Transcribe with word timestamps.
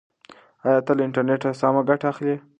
ایا 0.65 0.79
ته 0.85 0.91
له 0.97 1.01
انټرنیټه 1.07 1.49
سمه 1.61 1.81
ګټه 1.89 2.05
اخلې؟ 2.11 2.35